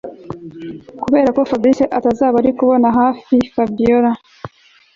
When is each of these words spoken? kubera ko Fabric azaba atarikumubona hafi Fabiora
kubera 1.03 1.29
ko 1.35 1.41
Fabric 1.49 1.77
azaba 2.09 2.35
atarikumubona 2.37 2.89
hafi 2.99 3.35
Fabiora 3.53 4.11